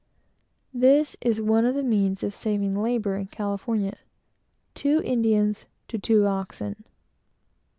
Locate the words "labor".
2.75-3.15